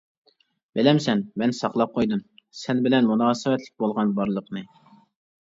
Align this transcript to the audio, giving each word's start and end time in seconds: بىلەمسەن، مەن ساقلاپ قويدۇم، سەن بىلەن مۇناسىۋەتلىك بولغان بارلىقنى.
بىلەمسەن، 0.77 1.21
مەن 1.41 1.53
ساقلاپ 1.57 1.93
قويدۇم، 1.99 2.23
سەن 2.63 2.81
بىلەن 2.87 3.11
مۇناسىۋەتلىك 3.11 3.79
بولغان 3.85 4.17
بارلىقنى. 4.19 4.67